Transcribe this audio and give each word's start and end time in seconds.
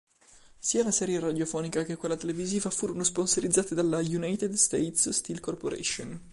Sia 0.57 0.83
la 0.83 0.89
serie 0.89 1.19
radiofonica 1.19 1.83
che 1.83 1.95
quella 1.95 2.17
televisiva 2.17 2.71
furono 2.71 3.03
sponsorizzate 3.03 3.75
dalla 3.75 3.99
United 3.99 4.51
States 4.53 5.09
Steel 5.09 5.39
Corporation. 5.39 6.19